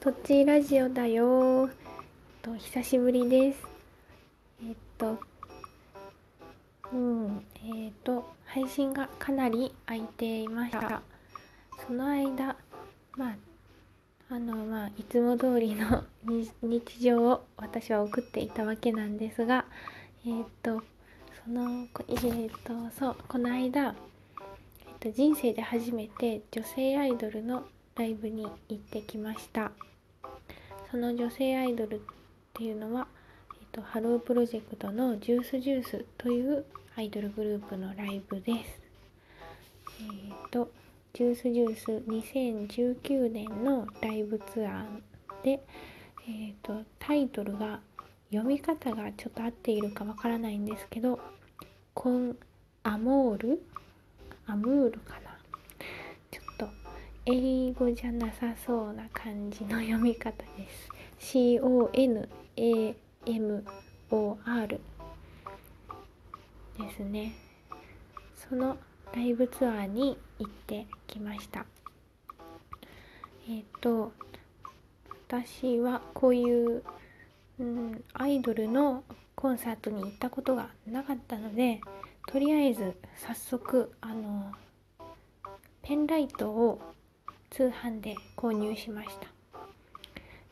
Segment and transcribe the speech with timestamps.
[0.00, 1.68] とっちラジオだよ。
[2.40, 3.58] と久しぶりです。
[4.62, 5.18] えっと
[6.92, 11.02] うんえっと配信がかなり空いていました。
[11.84, 12.54] その間
[13.16, 13.36] まあ
[14.30, 16.04] あのまあいつも通りの
[16.62, 19.64] 日常を私は送っていたわけなんですが
[20.24, 20.80] えっと
[21.44, 23.96] そのえっとそうこの間
[25.00, 27.64] と人生で初めて女性アイドルの
[27.98, 29.72] ライブに行ってきました。
[30.90, 32.00] その女性アイドルっ
[32.54, 33.08] ていうのは、
[33.60, 36.64] えっと、ハロープロジェクトの Juice=Juice という
[36.96, 38.80] アイドルグループのライブです。
[40.00, 40.70] えっと、
[41.12, 44.84] Juice=Juice 2019年のライブツアー
[45.42, 45.60] で、
[46.28, 47.80] えーと、タイトルが
[48.30, 51.18] 読み方がちょっと合っているかわからないんですけど
[51.94, 52.36] 「コン・
[52.84, 53.62] アモール」
[54.46, 55.27] アムールかな？
[57.30, 60.66] 英語じゃなさそうな感じの読み方で
[61.20, 61.36] す。
[61.36, 62.32] CONAMOR
[64.66, 64.80] で
[66.96, 67.34] すね。
[68.34, 68.78] その
[69.14, 71.66] ライブツアーに行ってきました。
[73.46, 74.10] えっ、ー、と
[75.28, 76.82] 私はこういう、
[77.60, 81.82] うん、アイドルのコンサートに行ったことがなかったので
[82.26, 84.50] とりあえず早速あの
[85.82, 86.80] ペンライトを
[87.50, 89.28] 通販で購入しました。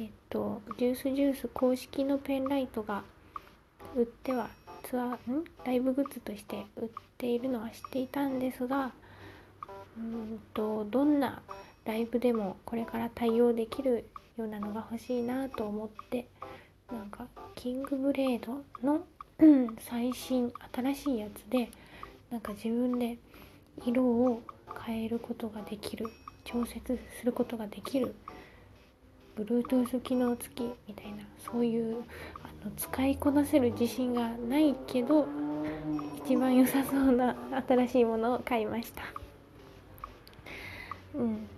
[0.00, 3.02] えっとジュースジュース公式のペンライトが
[3.96, 4.48] 売っては
[4.84, 5.44] ツアーん？
[5.64, 8.92] ライブグッズとして売っているのは知っていたんですが
[9.96, 11.42] うんとどんな
[11.84, 16.28] ライブでもこれから対応できるようなのが欲しいなと思って
[16.92, 19.04] なんかキングブレードの
[19.80, 21.70] 最新新しいやつで
[22.30, 23.18] なんか自分で
[23.84, 24.42] 色を
[24.86, 26.06] 変えることができる
[26.50, 28.14] 調節することができる
[29.36, 32.02] Bluetooth 機能付きみたいなそういう
[32.42, 35.26] あの使いこなせる自信がないけど
[36.24, 37.36] 一番良さそうな
[37.68, 39.02] 新しいものを買いました。
[41.14, 41.48] うん。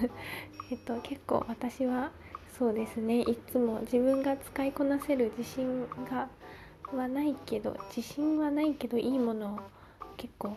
[0.70, 2.10] えっと結構私は
[2.58, 3.20] そうですね。
[3.20, 6.28] いつも自分が使いこなせる自信が
[6.96, 9.60] はないけど自信はないけどいいものを
[10.16, 10.56] 結構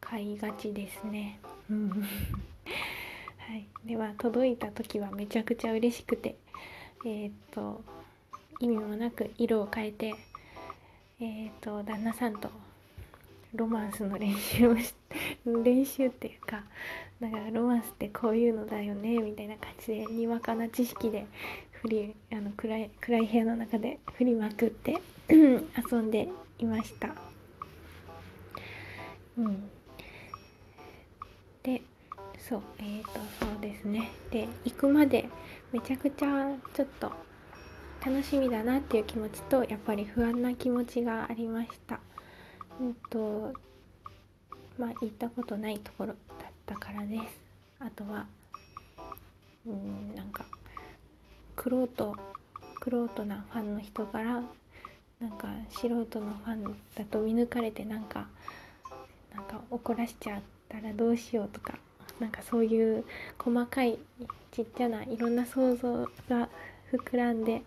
[0.00, 1.38] 買いがちですね。
[1.70, 6.34] はい、では届いた時はめちゃくちゃ嬉しくて
[7.06, 7.82] えっ、と
[8.58, 10.14] 意味もなく色を変えて
[11.20, 12.50] えっ、と旦那さんと
[13.54, 14.94] ロマンスの練習をし
[15.46, 16.64] 練習っていうか
[17.20, 21.26] だからロマンスってこういうのだよねみたいな感じでにわかな知識で
[21.82, 24.98] 振りあの暗い暗い部屋の中で振りまくって
[25.30, 27.14] 遊んでいました。
[29.38, 29.70] うん、
[31.62, 31.82] で
[32.38, 33.10] そうえっ、ー、と
[33.40, 35.28] そうですねで行くまで
[35.72, 37.12] めちゃくちゃちょっと
[38.04, 42.00] 楽しみだなっていう気持ちとやっぱり不安な気持ちがありました。
[42.80, 43.52] うんと
[44.78, 46.16] まあ行ったことないところだっ
[46.64, 47.22] たからです。
[47.78, 48.26] あとは
[49.66, 50.46] うんなんか
[51.56, 52.16] くろうと
[52.80, 54.42] くろうとなファンの人から
[55.20, 58.28] なんか素人のファンだと見抜かれてなんか
[59.34, 61.74] なんか怒らしちゃってたらどうしようとか
[62.18, 63.04] なんかそういう
[63.38, 63.98] 細かい
[64.52, 66.48] ちっちゃないろんな想像が
[66.92, 67.62] 膨らんで、えっ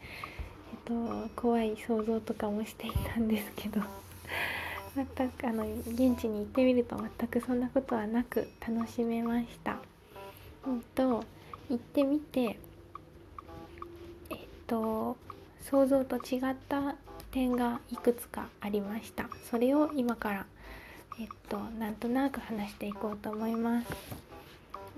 [0.86, 3.82] と、怖い想像とかもしていたんですけど
[4.96, 9.78] 全くあの現地に行ってみると全くそんなことはなく楽しめました。
[10.66, 11.24] うんと
[11.70, 12.58] 行ってみて
[14.68, 15.18] と
[15.62, 16.96] 想像と違った
[17.32, 20.46] 点がいくつかありましたそれを今から
[21.20, 23.88] えっとなんとなく話していこうと思います。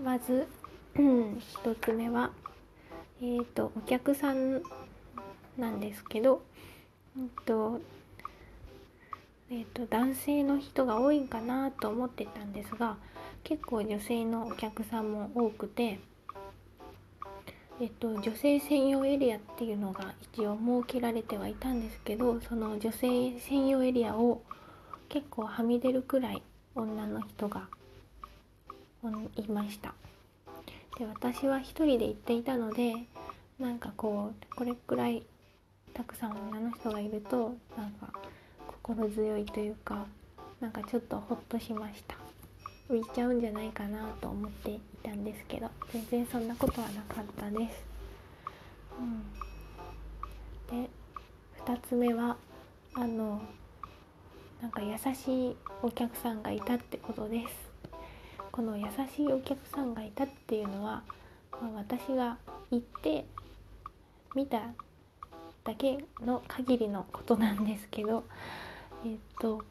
[0.03, 0.47] まず、
[0.95, 2.31] 1つ目は
[3.21, 4.61] えっ、とお客さん
[5.57, 6.41] なんですけど
[7.17, 7.79] えっと
[9.49, 12.97] えっと男性の人が多いかなと思ってたんですが
[13.43, 15.99] 結構女性のお客さんも多くて
[17.81, 24.41] えっと、女性専用エリアっていうのが一応設けられてはいたんですけどその女性専用エリアを
[25.09, 26.41] 結構はみ出るくらい
[26.75, 27.67] 女の人が
[29.35, 29.93] いました。
[30.97, 32.93] で私は一人で行っていたので
[33.59, 35.23] なんかこうこれくらい
[35.93, 38.11] たくさん女の人がいるとなんか
[38.83, 40.05] 心強いというか
[40.59, 42.15] なんかちょっとホッとしました。
[42.89, 47.83] 浮いちゃうんじゃないかなと思っていたんですけど全然そんなことはなかったです。
[48.99, 49.03] う
[50.77, 50.89] ん、で
[51.65, 52.37] 2つ目は
[52.93, 53.41] あの
[54.65, 57.53] なんか優しいお客さんがいたってことです。
[58.51, 58.85] この優
[59.15, 61.03] しいお客さんがいたっていうのは
[61.61, 62.39] まあ、私が
[62.71, 63.25] 行って
[64.35, 64.61] 見た
[65.63, 68.23] だけの限りのことなんですけど
[69.05, 69.63] えっと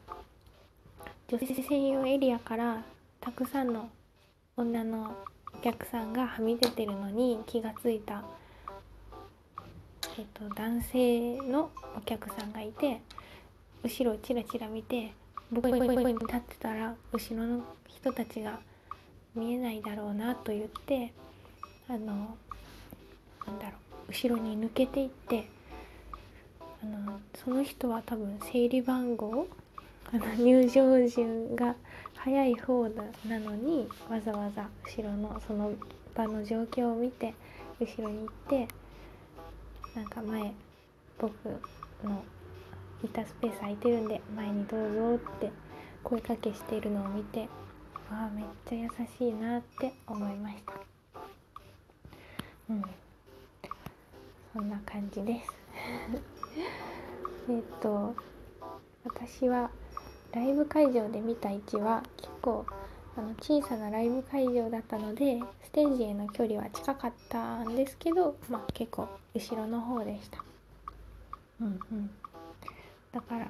[1.27, 2.81] 女性専用エリアから
[3.19, 3.89] たくさんの
[4.55, 5.13] 女の
[5.53, 8.23] お客さんがはみ出てるのに気がついた、
[10.17, 13.01] えっと、男性のお客さんがいて
[13.85, 15.13] 後ろをチラチラ見て
[15.51, 18.59] ボコボコボコに立ってたら後ろの人たちが
[19.35, 21.13] 見えないだろうなと言って
[21.87, 22.35] あの
[23.45, 23.77] なんだろ
[24.07, 25.47] う後ろに抜けていって
[26.81, 29.45] あのその人は多分整理番号
[30.11, 31.75] あの入場順が
[32.15, 35.73] 早い方だなのにわざわざ後ろのその
[36.15, 37.35] 場の状況を見て
[37.79, 38.67] 後ろに行って
[39.95, 40.51] なんか前
[41.19, 41.31] 僕
[42.03, 42.23] の
[43.05, 45.51] いたスペース空いてるんで前にどうぞって
[46.03, 47.47] 声かけしているのを見てわ
[48.11, 50.73] あめっちゃ優しいなって思いました。
[52.69, 52.83] うん。
[54.53, 55.53] そんな感じです。
[57.49, 58.15] えっと
[59.03, 59.69] 私は
[60.31, 62.65] ライブ会場で見た位置は結構
[63.17, 70.43] あの小さなライブ会場だったのでステージへの距離は近かったんですけど、まあ、結構後ろの方でした。
[71.61, 72.09] うんうん。
[73.15, 73.47] だから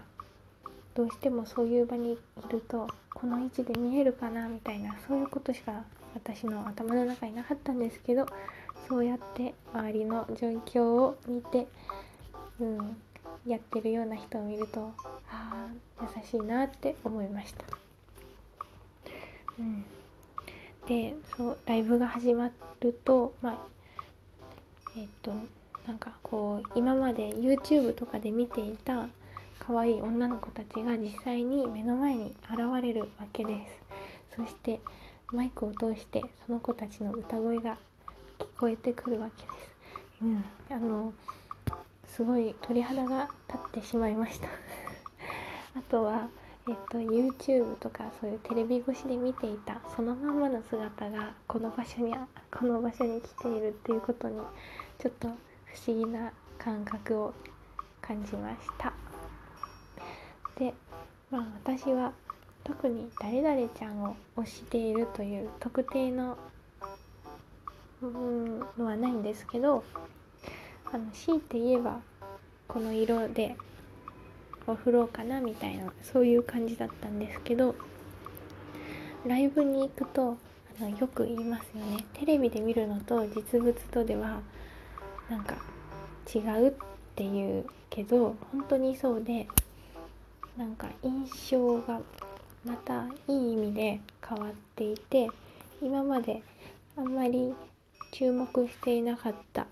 [0.94, 2.18] どうしてもそういう場にい
[2.52, 5.84] るとこの位置で見えるかなみたいなそういうことしか
[6.14, 8.28] 私の頭の中になかったんですけど
[8.88, 11.66] そうやって周りの状況を見て、
[12.60, 12.98] うん、
[13.48, 14.92] やってるような人を見ると
[15.32, 15.68] あ
[16.00, 17.66] あ優しいなって思いました。
[19.58, 19.84] うん、
[20.88, 22.52] でそうライブが始ま
[22.82, 23.58] るとまあ
[24.96, 25.34] えっと
[25.88, 29.08] なんかこう今まで YouTube とかで見ていた
[29.60, 33.86] 可愛い女の子たちが実際に目の前に現れるわけです。
[34.36, 34.80] そして
[35.32, 37.78] マイクを通してその子たちの歌声が
[38.38, 41.14] 聞こえてくるわけです、うん、あの
[42.08, 44.48] すごい鳥肌が立ってしまいました。
[45.78, 46.30] あとは
[46.68, 52.14] えっと YouTube とかそういうテレビ越しで見ていたそのまんまの姿がこの場所に
[52.52, 54.40] この場所に来ているっていうことに
[55.00, 57.34] ちょっと不思議な感覚を
[58.02, 59.05] 感じました。
[60.58, 60.74] で、
[61.32, 62.12] まあ、私は
[62.64, 66.38] 特に誰々ちゃんを推しているという特定の
[68.02, 69.84] のはないんですけど
[70.92, 72.00] あの強いて言えば
[72.68, 73.56] この色で
[74.68, 77.76] お風呂かなみたいなそういう感じだったんですけど
[79.26, 80.38] ライブに行くと
[80.80, 82.06] あのよく言いますよね。
[82.14, 84.42] テレビで見るのと実物とでは
[85.30, 85.56] なんか
[86.34, 86.74] 違うっ
[87.16, 89.48] ていうけど本当にそうで
[90.58, 92.00] なんか印象が
[92.64, 95.30] またいい意味で変わっていて
[95.82, 96.42] 今まで
[96.98, 97.54] あんまり
[98.12, 99.68] 注目していなかった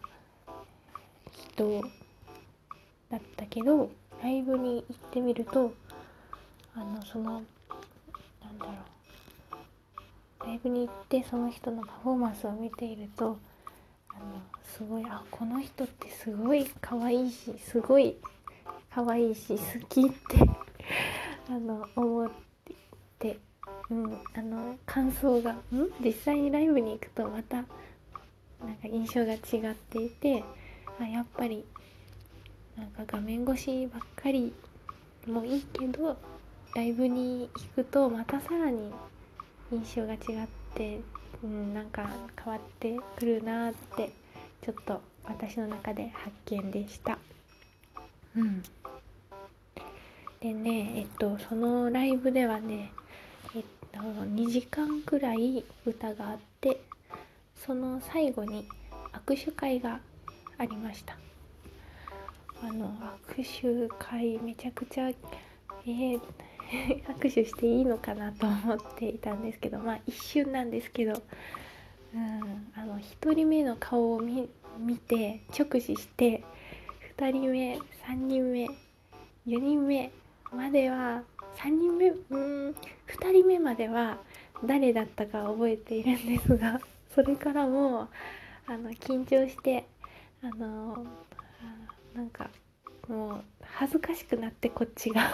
[1.55, 1.81] 人
[3.09, 3.89] だったけど
[4.21, 5.73] ライブに行ってみると
[6.75, 7.41] あのその
[8.43, 8.93] なんだろう。
[10.45, 13.37] ライブに行ってその人のパフォーマンスを見ていると
[14.09, 18.17] あのすごいあこの人ってすごい可愛いしすごい
[18.93, 20.62] 可愛いし好きって
[21.49, 22.29] あの思っ
[23.19, 23.39] て
[23.89, 25.61] うん、あの感想がん
[26.03, 30.43] 実際にライブに行くとまたなんか印象が違っていて
[30.99, 31.65] あやっぱり
[32.77, 34.53] なんか画面越しばっかり
[35.27, 36.17] もいいけど
[36.75, 38.91] ライブに行くとまたさらに
[39.71, 40.19] 印象が違っ
[40.73, 41.01] て、
[41.43, 42.09] うん、なんか
[42.43, 44.11] 変わってくるなって
[44.61, 47.17] ちょっと私の中で発見でした。
[48.35, 48.63] うん
[50.43, 52.91] でねえっとそのライブではね
[53.55, 56.81] えっと2時間くらい歌があって
[57.55, 58.67] その最後に
[59.13, 60.01] 握手会が
[60.57, 61.17] ありました。
[62.61, 62.93] あの
[63.33, 66.19] 握手会めちゃくちゃえー、
[67.07, 71.21] 握手していいのかなと思っていたんですけどまあ一瞬なんですけど、
[72.13, 74.49] うん、あの1人目の顔を見
[74.97, 76.43] て直視して
[77.17, 78.65] 2人目3人目
[79.45, 80.11] 4人目
[80.53, 81.23] までは
[81.57, 82.75] 3人目うん。
[83.07, 84.17] 2人目までは
[84.65, 86.79] 誰だったか覚えているんですが
[87.13, 88.07] それからも
[88.65, 89.85] あの緊張して
[90.41, 91.05] あの
[92.15, 92.49] なんか
[93.07, 95.31] もう恥ずかしくなってこっちが。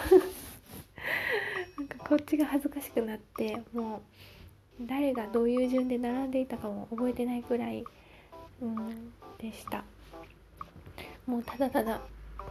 [1.78, 4.02] なんかこっちが恥ずかしくなっても
[4.78, 7.84] う誰がどういう順で並んでいたかも覚えてないくらい、
[8.60, 9.84] うん、でした。
[11.26, 12.00] もうただただ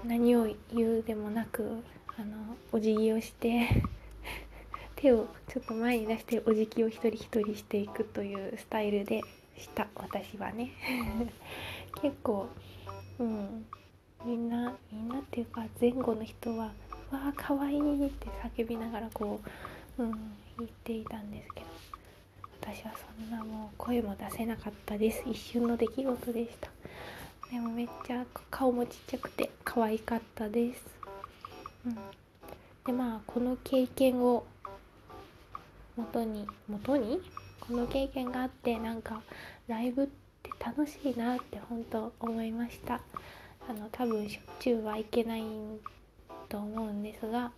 [0.04, 1.84] 何を言うでもなく
[2.20, 2.36] あの
[2.74, 3.82] お辞儀をして
[4.98, 9.22] 手をちょっと前に出してお辞儀を一人一人していくというスタイルで
[9.58, 10.72] した私はね。
[12.02, 12.50] 結構
[13.20, 13.66] うん
[14.26, 16.74] みんなみんなっていうか前後の人は
[17.10, 19.40] 「わあかわいい」って叫びながらこ
[19.98, 20.12] う、うん、
[20.58, 21.68] 言っていたんですけど
[22.62, 25.24] 私はそんなもう声も出せなかったです。
[25.26, 26.70] 一瞬の出来事でした。
[27.50, 30.99] でもめっちゃ顔もちっちゃくて可愛かったです、
[31.86, 31.96] うん、
[32.86, 34.46] でまあこの経験を
[35.96, 37.22] 元に元に？
[37.60, 39.22] この経験があってなんか
[39.68, 40.08] ライブっ
[40.42, 43.02] て楽しいなって本当思いました。
[43.70, 45.44] あの多分しょっちゅうはいけない
[46.48, 47.52] と思うんですが、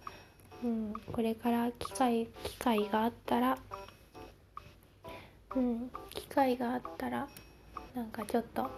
[0.63, 3.57] うん、これから機会機会があったら
[5.55, 7.27] うん機会があったら
[7.95, 8.69] なんかちょっと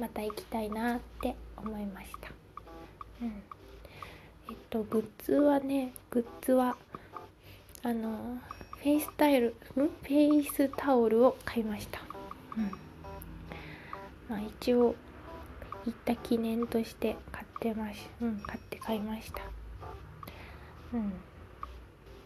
[0.00, 2.30] また行きたいなって思いました。
[3.22, 3.42] うん。
[4.50, 6.76] えっとグッズはねグッズは
[7.82, 8.38] あの
[8.78, 9.52] フェイスタイルん？
[9.74, 12.00] フェイスタオルを買いました。
[12.56, 12.70] うん。
[14.28, 14.94] まあ一応
[15.86, 18.10] 行った記念として買ってます。
[18.20, 19.42] うん買って買いました。
[20.92, 21.12] うん。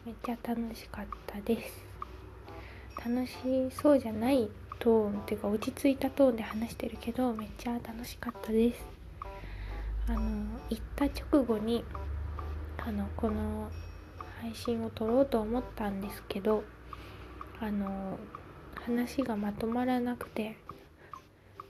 [0.07, 1.85] めっちゃ楽しかったです。
[3.05, 3.35] 楽し
[3.71, 4.49] そうじゃない
[4.81, 8.98] トーンっていうか落ち着いたトーンで話してるけどめっちゃ楽しかったです
[10.09, 10.21] あの
[10.71, 11.85] 行った直後に
[12.79, 13.71] あのこの
[14.41, 16.65] 配信を撮ろうと思ったんですけど
[17.61, 18.19] あの
[18.75, 20.57] 話がまとまらなくて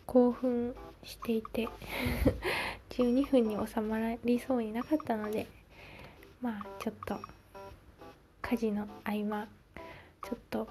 [0.07, 1.68] 興奮していて
[2.90, 5.49] 12分に収まりそうになかったので
[6.40, 7.18] まあちょっと
[8.42, 9.49] 家事の合間
[10.23, 10.68] ちょっと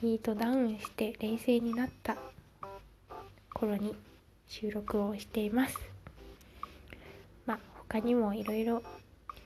[0.00, 2.16] ヒートダウンして冷静になった
[3.54, 3.94] 頃に
[4.48, 5.95] 収録をしています。
[7.88, 8.82] 他にもいろいろ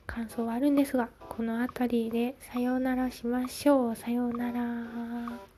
[0.05, 3.95] 感想はあるんですがこの辺りでさようならしましょう。
[3.95, 5.50] さようなら。